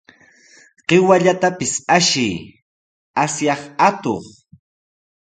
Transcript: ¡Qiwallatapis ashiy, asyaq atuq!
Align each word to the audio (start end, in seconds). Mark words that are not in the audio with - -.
¡Qiwallatapis 0.87 1.73
ashiy, 1.97 2.35
asyaq 3.23 3.61
atuq! 3.87 4.25